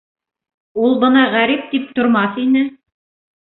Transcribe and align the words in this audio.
Ул 0.85 0.95
бына 1.03 1.27
ғәрип 1.35 1.69
тип 1.75 1.93
тормаҫ 2.01 2.43
ине. 2.47 2.67